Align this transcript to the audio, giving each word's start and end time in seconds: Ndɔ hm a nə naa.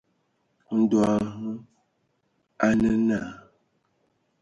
Ndɔ 0.79 1.01
hm 1.33 1.47
a 2.65 2.67
nə 2.79 2.89
naa. 3.07 3.27